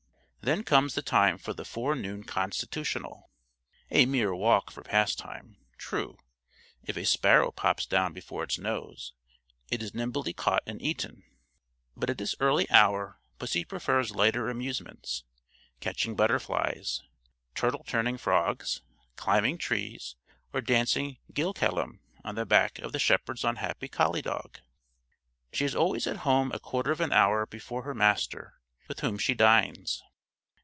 Then 0.43 0.63
comes 0.63 0.95
the 0.95 1.03
time 1.03 1.37
for 1.37 1.53
the 1.53 1.63
forenoon 1.63 2.23
constitutional 2.23 3.29
a 3.91 4.07
mere 4.07 4.33
walk 4.33 4.71
for 4.71 4.81
pastime; 4.81 5.57
true, 5.77 6.17
if 6.81 6.97
a 6.97 7.05
sparrow 7.05 7.51
pops 7.51 7.85
down 7.85 8.11
before 8.11 8.45
its 8.45 8.57
nose, 8.57 9.13
it 9.69 9.83
is 9.83 9.93
nimbly 9.93 10.33
caught 10.33 10.63
and 10.65 10.81
eaten; 10.81 11.21
but 11.95 12.09
at 12.09 12.17
this 12.17 12.33
early 12.39 12.67
hour 12.71 13.21
pussy 13.37 13.63
prefers 13.63 14.09
lighter 14.15 14.49
amusements, 14.49 15.23
catching 15.79 16.15
butterflies, 16.15 17.03
turtle 17.53 17.83
turning 17.85 18.17
frogs, 18.17 18.81
climbing 19.17 19.59
trees, 19.59 20.15
or 20.53 20.59
dancing 20.61 21.17
ghillie 21.31 21.53
callum 21.53 21.99
on 22.23 22.33
the 22.33 22.47
back 22.47 22.79
of 22.79 22.93
the 22.93 22.97
shepherd's 22.99 23.43
unhappy 23.45 23.87
collie 23.87 24.23
dog. 24.23 24.57
She 25.53 25.65
is 25.65 25.75
always 25.75 26.07
at 26.07 26.17
home 26.25 26.51
a 26.51 26.57
quarter 26.59 26.91
of 26.91 26.99
an 26.99 27.13
hour 27.13 27.45
before 27.45 27.83
her 27.83 27.93
master, 27.93 28.55
with 28.87 29.01
whom 29.01 29.19
she 29.19 29.35
dines. 29.35 30.01